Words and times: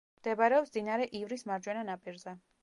მდებარეობს 0.19 0.71
მდინარე 0.71 1.05
ივრის 1.19 1.45
მარჯვენა 1.51 1.85
ნაპირზე. 1.91 2.35